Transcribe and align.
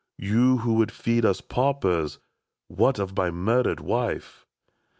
You, 0.17 0.57
who 0.57 0.73
would 0.77 0.91
feast 0.91 1.25
us 1.25 1.41
paupers. 1.41 2.17
What 2.67 2.97
of 2.97 3.15
my 3.15 3.29
murdered 3.29 3.81
wife! 3.81 4.47